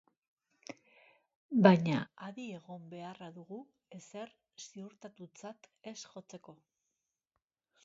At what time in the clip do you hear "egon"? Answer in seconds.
2.61-2.87